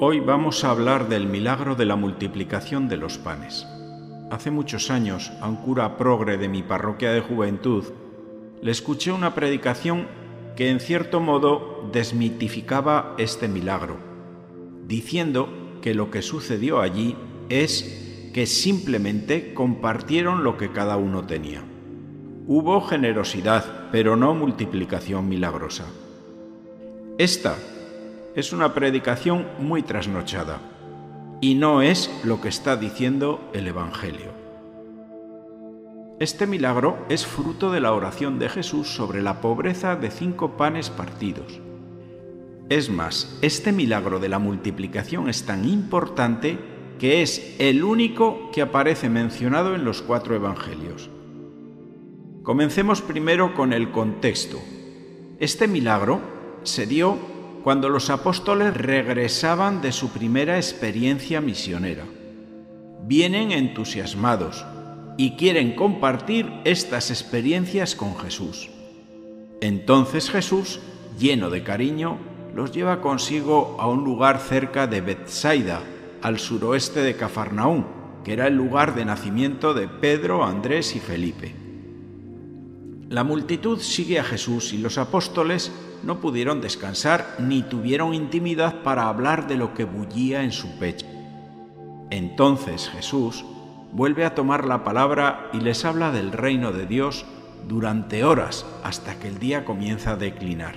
[0.00, 3.66] Hoy vamos a hablar del milagro de la multiplicación de los panes.
[4.30, 7.82] Hace muchos años, a un cura progre de mi parroquia de juventud,
[8.62, 10.06] le escuché una predicación
[10.54, 13.96] que en cierto modo desmitificaba este milagro,
[14.86, 15.48] diciendo
[15.82, 17.16] que lo que sucedió allí
[17.48, 21.64] es que simplemente compartieron lo que cada uno tenía.
[22.46, 25.86] Hubo generosidad, pero no multiplicación milagrosa.
[27.18, 27.56] Esta
[28.38, 30.60] es una predicación muy trasnochada
[31.40, 34.30] y no es lo que está diciendo el Evangelio.
[36.20, 40.88] Este milagro es fruto de la oración de Jesús sobre la pobreza de cinco panes
[40.88, 41.60] partidos.
[42.68, 46.60] Es más, este milagro de la multiplicación es tan importante
[47.00, 51.10] que es el único que aparece mencionado en los cuatro evangelios.
[52.44, 54.60] Comencemos primero con el contexto.
[55.40, 56.20] Este milagro
[56.62, 62.04] se dio cuando los apóstoles regresaban de su primera experiencia misionera.
[63.02, 64.64] Vienen entusiasmados
[65.16, 68.70] y quieren compartir estas experiencias con Jesús.
[69.60, 70.80] Entonces Jesús,
[71.18, 72.18] lleno de cariño,
[72.54, 75.80] los lleva consigo a un lugar cerca de Bethsaida,
[76.22, 77.86] al suroeste de Cafarnaún,
[78.24, 81.67] que era el lugar de nacimiento de Pedro, Andrés y Felipe.
[83.08, 89.08] La multitud sigue a Jesús y los apóstoles no pudieron descansar ni tuvieron intimidad para
[89.08, 91.06] hablar de lo que bullía en su pecho.
[92.10, 93.46] Entonces Jesús
[93.92, 97.24] vuelve a tomar la palabra y les habla del reino de Dios
[97.66, 100.74] durante horas hasta que el día comienza a declinar.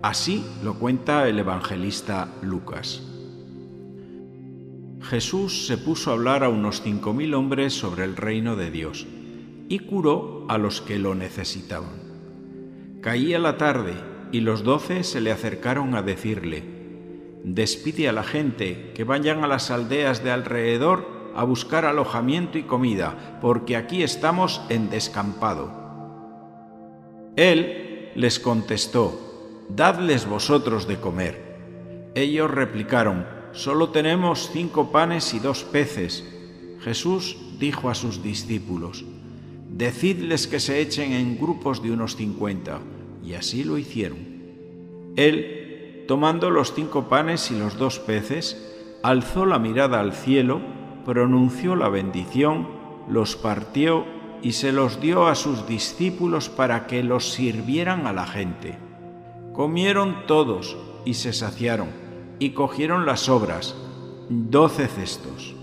[0.00, 3.02] Así lo cuenta el evangelista Lucas.
[5.02, 9.06] Jesús se puso a hablar a unos cinco mil hombres sobre el reino de Dios
[9.68, 12.08] y curó a los que lo necesitaban.
[13.00, 13.94] Caía la tarde
[14.32, 16.64] y los doce se le acercaron a decirle,
[17.44, 22.64] despide a la gente que vayan a las aldeas de alrededor a buscar alojamiento y
[22.64, 25.70] comida, porque aquí estamos en descampado.
[27.36, 32.10] Él les contestó, dadles vosotros de comer.
[32.16, 36.24] Ellos replicaron, solo tenemos cinco panes y dos peces.
[36.80, 39.04] Jesús dijo a sus discípulos,
[39.70, 42.80] decidles que se echen en grupos de unos cincuenta
[43.24, 44.18] y así lo hicieron.
[45.16, 50.60] Él, tomando los cinco panes y los dos peces, alzó la mirada al cielo,
[51.04, 52.68] pronunció la bendición,
[53.08, 54.04] los partió
[54.42, 58.78] y se los dio a sus discípulos para que los sirvieran a la gente.
[59.52, 61.88] Comieron todos y se saciaron,
[62.38, 63.74] y cogieron las obras,
[64.28, 65.54] doce cestos.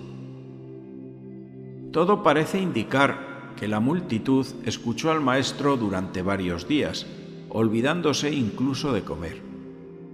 [1.91, 7.05] Todo parece indicar que la multitud escuchó al Maestro durante varios días,
[7.49, 9.41] olvidándose incluso de comer.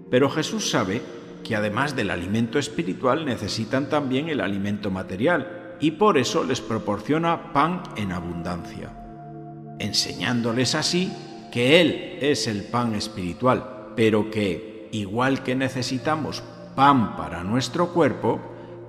[0.09, 1.02] Pero Jesús sabe
[1.44, 7.52] que además del alimento espiritual necesitan también el alimento material y por eso les proporciona
[7.53, 8.94] pan en abundancia,
[9.79, 11.12] enseñándoles así
[11.52, 16.44] que Él es el pan espiritual, pero que, igual que necesitamos
[16.75, 18.40] pan para nuestro cuerpo,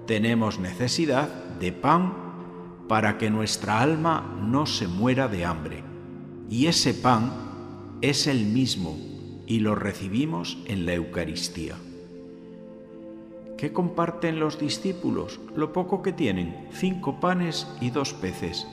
[0.07, 2.22] tenemos necesidad de pan
[2.93, 5.83] para que nuestra alma no se muera de hambre.
[6.51, 7.33] Y ese pan
[8.03, 8.99] es el mismo
[9.47, 11.75] y lo recibimos en la Eucaristía.
[13.57, 15.41] ¿Qué comparten los discípulos?
[15.57, 18.67] Lo poco que tienen, cinco panes y dos peces.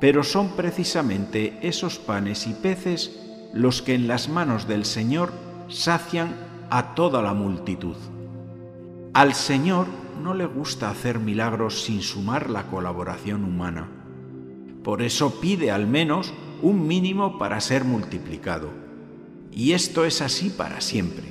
[0.00, 3.20] Pero son precisamente esos panes y peces
[3.52, 5.32] los que en las manos del Señor
[5.66, 6.36] sacian
[6.70, 7.96] a toda la multitud.
[9.14, 13.88] Al Señor no le gusta hacer milagros sin sumar la colaboración humana.
[14.82, 18.70] Por eso pide al menos un mínimo para ser multiplicado.
[19.52, 21.24] Y esto es así para siempre.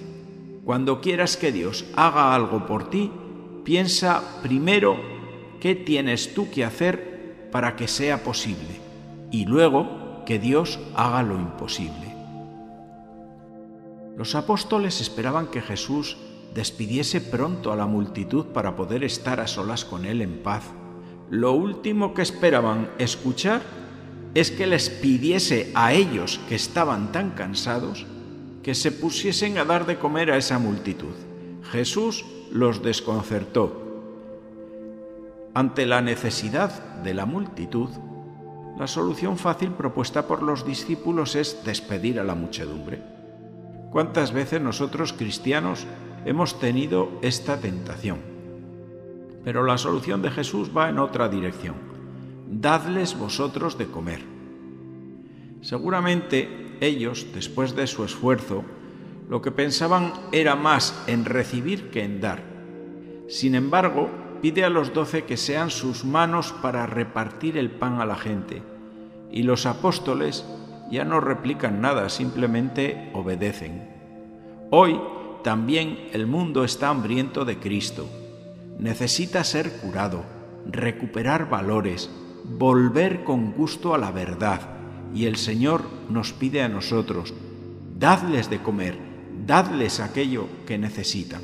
[0.64, 3.12] Cuando quieras que Dios haga algo por ti,
[3.64, 4.98] piensa primero
[5.60, 8.82] qué tienes tú que hacer para que sea posible
[9.32, 12.16] y luego que Dios haga lo imposible.
[14.18, 16.18] Los apóstoles esperaban que Jesús
[16.58, 20.64] despidiese pronto a la multitud para poder estar a solas con Él en paz.
[21.30, 23.62] Lo último que esperaban escuchar
[24.34, 28.08] es que les pidiese a ellos que estaban tan cansados
[28.64, 31.14] que se pusiesen a dar de comer a esa multitud.
[31.72, 34.02] Jesús los desconcertó.
[35.54, 36.72] Ante la necesidad
[37.04, 37.90] de la multitud,
[38.80, 43.04] la solución fácil propuesta por los discípulos es despedir a la muchedumbre.
[43.92, 45.86] ¿Cuántas veces nosotros cristianos
[46.28, 48.20] hemos tenido esta tentación?
[49.44, 51.88] Pero la solución de Jesús va en otra dirección
[52.50, 54.22] dadles vosotros de comer.
[55.62, 58.64] Seguramente ellos, después de su esfuerzo,
[59.30, 62.42] lo que pensaban era más en recibir que en dar.
[63.28, 64.10] Sin embargo,
[64.42, 68.62] pide a los doce que sean sus manos para repartir el pan a la gente,
[69.32, 70.46] y los apóstoles
[70.90, 73.90] ya no replican nada, simplemente obedecen.
[74.70, 75.02] Hoy
[75.48, 78.06] también el mundo está hambriento de Cristo.
[78.80, 80.26] Necesita ser curado,
[80.70, 82.10] recuperar valores,
[82.44, 84.60] volver con gusto a la verdad.
[85.14, 87.34] Y el Señor nos pide a nosotros,
[87.98, 88.98] dadles de comer,
[89.46, 91.44] dadles aquello que necesitan.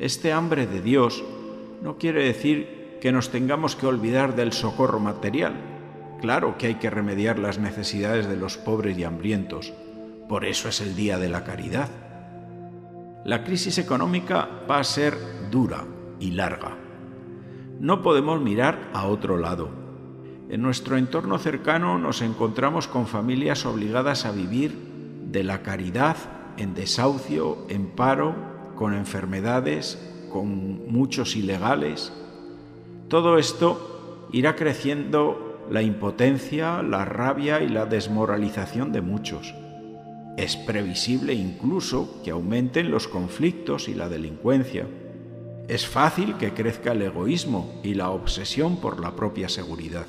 [0.00, 1.22] Este hambre de Dios
[1.80, 5.54] no quiere decir que nos tengamos que olvidar del socorro material.
[6.20, 9.72] Claro que hay que remediar las necesidades de los pobres y hambrientos.
[10.28, 12.01] Por eso es el Día de la Caridad.
[13.24, 15.16] La crisis económica va a ser
[15.50, 15.84] dura
[16.18, 16.76] y larga.
[17.78, 19.68] No podemos mirar a otro lado.
[20.48, 24.76] En nuestro entorno cercano nos encontramos con familias obligadas a vivir
[25.30, 26.16] de la caridad
[26.56, 28.34] en desahucio, en paro
[28.74, 29.98] con enfermedades,
[30.32, 32.12] con muchos ilegales.
[33.08, 39.54] Todo esto irá creciendo la impotencia, la rabia y la desmoralización de muchos.
[40.36, 44.86] Es previsible incluso que aumenten los conflictos y la delincuencia.
[45.68, 50.06] Es fácil que crezca el egoísmo y la obsesión por la propia seguridad.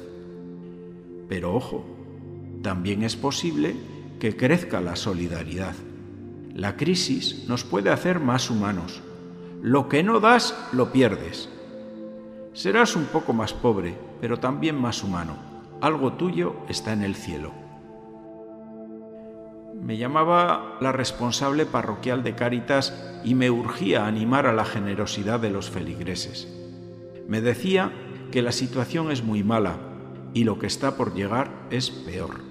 [1.28, 1.86] Pero ojo,
[2.62, 3.76] también es posible
[4.20, 5.76] que crezca la solidaridad.
[6.56, 9.02] La crisis nos puede hacer más humanos.
[9.62, 11.50] Lo que no das, lo pierdes.
[12.54, 15.36] Serás un poco más pobre, pero también más humano.
[15.82, 17.63] Algo tuyo está en el cielo.
[19.86, 22.94] Me llamaba la responsable parroquial de Cáritas
[23.26, 26.48] y me urgía animar a la generosidad de los feligreses.
[27.28, 27.92] Me decía
[28.32, 29.78] que la situación es muy mala
[30.34, 32.42] y lo que está por llegar es peor.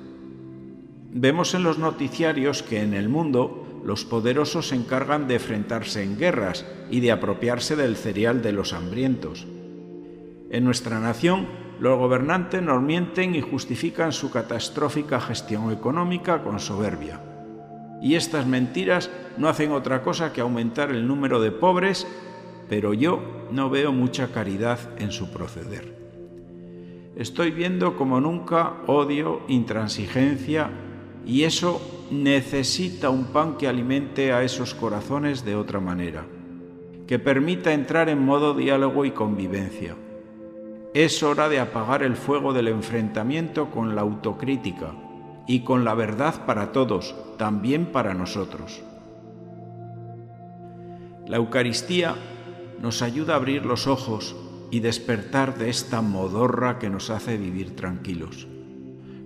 [1.11, 6.19] Vemos en los noticiarios que en el mundo los poderosos se encargan de enfrentarse en
[6.19, 9.47] guerras y de apropiarse del cereal de los hambrientos.
[10.51, 11.49] En nuestra nación,
[11.83, 17.21] los gobernantes nos mienten y justifican su catastrófica gestión económica con soberbia.
[18.01, 22.07] Y estas mentiras no hacen otra cosa que aumentar el número de pobres,
[22.69, 23.21] pero yo
[23.51, 25.93] no veo mucha caridad en su proceder.
[27.17, 30.71] Estoy viendo como nunca odio, intransigencia,
[31.27, 36.27] y eso necesita un pan que alimente a esos corazones de otra manera,
[37.09, 39.97] que permita entrar en modo diálogo y convivencia.
[40.95, 44.93] Es hora de apagar el fuego del enfrentamiento con la autocrítica
[45.47, 48.83] y con la verdad para todos, también para nosotros.
[51.27, 52.15] La Eucaristía
[52.79, 54.37] nos ayuda a abrir los ojos
[54.71, 58.47] y despertar de esta modorra que nos hace vivir tranquilos.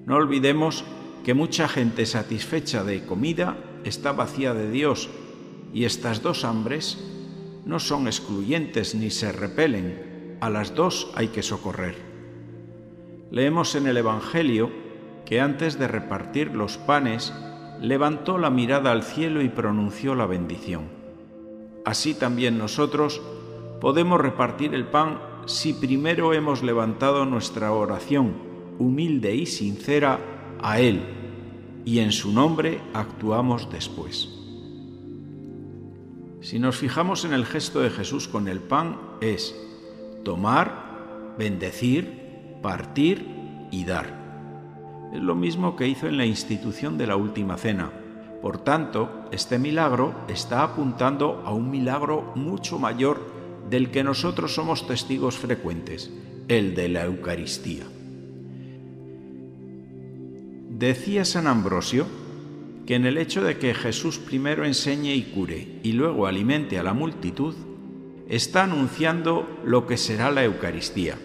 [0.04, 0.84] No olvidemos
[1.24, 5.08] que mucha gente satisfecha de comida está vacía de Dios
[5.74, 6.96] y estas dos hambres
[7.64, 11.97] no son excluyentes ni se repelen, a las dos hay que socorrer.
[13.31, 14.71] Leemos en el Evangelio
[15.25, 17.35] que antes de repartir los panes,
[17.81, 20.85] levantó la mirada al cielo y pronunció la bendición.
[21.85, 23.21] Así también nosotros
[23.81, 28.35] podemos repartir el pan si primero hemos levantado nuestra oración
[28.78, 30.19] humilde y sincera
[30.62, 31.02] a Él
[31.85, 34.28] y en su nombre actuamos después.
[36.40, 39.55] Si nos fijamos en el gesto de Jesús con el pan, es
[40.26, 43.28] tomar, bendecir, partir
[43.71, 45.11] y dar.
[45.14, 47.92] Es lo mismo que hizo en la institución de la última cena.
[48.42, 53.21] Por tanto, este milagro está apuntando a un milagro mucho mayor
[53.71, 56.11] del que nosotros somos testigos frecuentes,
[56.49, 57.85] el de la Eucaristía.
[60.71, 62.04] Decía San Ambrosio
[62.85, 66.83] que en el hecho de que Jesús primero enseñe y cure y luego alimente a
[66.83, 67.54] la multitud,
[68.28, 71.16] está anunciando lo que será la Eucaristía,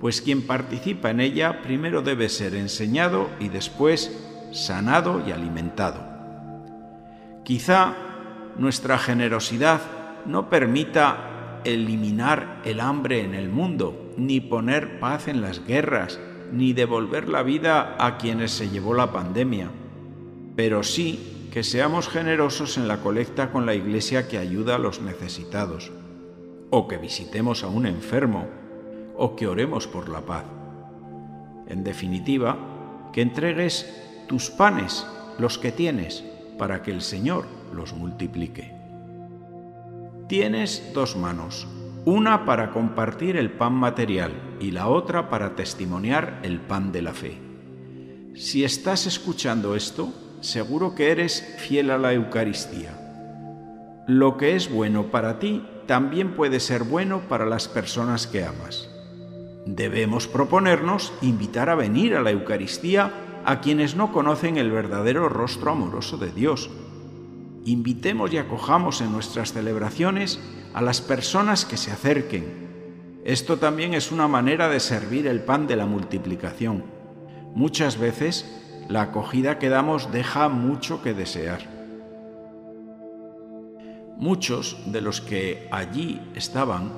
[0.00, 4.16] pues quien participa en ella primero debe ser enseñado y después
[4.52, 6.04] sanado y alimentado.
[7.44, 7.94] Quizá
[8.58, 9.80] nuestra generosidad
[10.24, 16.20] no permita eliminar el hambre en el mundo, ni poner paz en las guerras,
[16.52, 19.70] ni devolver la vida a quienes se llevó la pandemia,
[20.54, 25.00] pero sí que seamos generosos en la colecta con la iglesia que ayuda a los
[25.00, 25.90] necesitados,
[26.70, 28.46] o que visitemos a un enfermo,
[29.16, 30.44] o que oremos por la paz.
[31.68, 35.06] En definitiva, que entregues tus panes,
[35.38, 36.24] los que tienes,
[36.58, 38.74] para que el Señor los multiplique.
[40.28, 41.68] Tienes dos manos,
[42.04, 47.12] una para compartir el pan material y la otra para testimoniar el pan de la
[47.12, 47.38] fe.
[48.34, 53.02] Si estás escuchando esto, seguro que eres fiel a la Eucaristía.
[54.06, 58.88] lo que es bueno para ti también puede ser bueno para las personas que amas.
[59.66, 63.12] Debemos proponernos invitar a venir a la Eucaristía
[63.44, 66.70] a quienes no conocen el verdadero rostro amoroso de Dios.
[67.64, 70.40] Invitemos y acojamos en nuestras celebraciones
[70.74, 72.66] a las personas que se acerquen.
[73.24, 76.84] Esto también es una manera de servir el pan de la multiplicación.
[77.54, 78.44] Muchas veces
[78.88, 81.75] la acogida que damos deja mucho que desear.
[84.16, 86.90] Muchos de los que allí estaban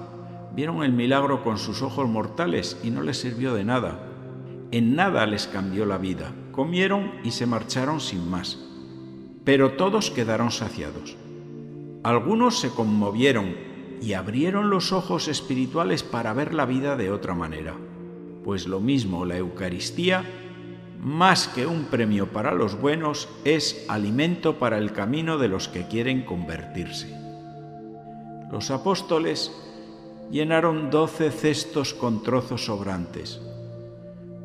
[0.54, 3.98] vieron el milagro con sus ojos mortales y no les sirvió de nada.
[4.70, 6.32] En nada les cambió la vida.
[6.52, 8.58] Comieron y se marcharon sin más.
[9.44, 11.16] Pero todos quedaron saciados.
[12.04, 13.56] Algunos se conmovieron
[14.00, 17.74] y abrieron los ojos espirituales para ver la vida de otra manera.
[18.44, 20.24] Pues lo mismo la Eucaristía,
[20.98, 25.86] más que un premio para los buenos, es alimento para el camino de los que
[25.86, 27.16] quieren convertirse.
[28.50, 29.52] Los apóstoles
[30.30, 33.40] llenaron doce cestos con trozos sobrantes.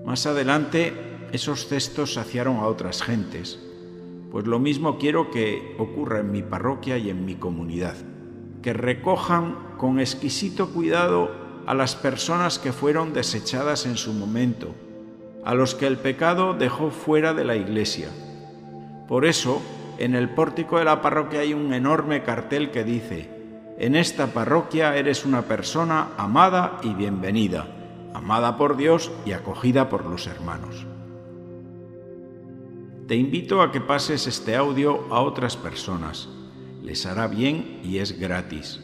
[0.06, 0.94] Más adelante,
[1.32, 3.60] esos cestos saciaron a otras gentes,
[4.32, 7.96] pues lo mismo quiero que ocurra en mi parroquia y en mi comunidad,
[8.62, 11.32] que recojan con exquisito cuidado
[11.66, 14.76] a las personas que fueron desechadas en su momento,
[15.46, 18.10] a los que el pecado dejó fuera de la iglesia.
[19.08, 19.62] Por eso,
[19.98, 23.30] en el pórtico de la parroquia hay un enorme cartel que dice,
[23.78, 27.68] en esta parroquia eres una persona amada y bienvenida,
[28.14, 30.86] amada por Dios y acogida por los hermanos.
[33.08, 36.30] Te invito a que pases este audio a otras personas.
[36.82, 38.82] Les hará bien y es gratis.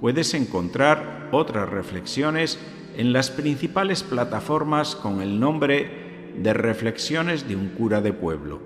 [0.00, 2.58] Puedes encontrar otras reflexiones
[2.96, 8.60] en las principales plataformas con el nombre de Reflexiones de un cura de pueblo.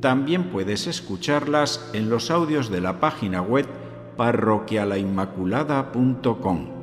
[0.00, 3.66] También puedes escucharlas en los audios de la página web
[4.16, 6.75] parroquialainmaculada.com.